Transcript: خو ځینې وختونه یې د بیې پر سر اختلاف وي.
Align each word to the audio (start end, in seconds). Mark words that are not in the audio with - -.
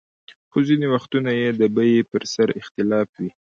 خو 0.51 0.57
ځینې 0.67 0.87
وختونه 0.93 1.31
یې 1.41 1.49
د 1.59 1.61
بیې 1.75 1.99
پر 2.11 2.23
سر 2.33 2.47
اختلاف 2.61 3.09
وي. 3.21 3.31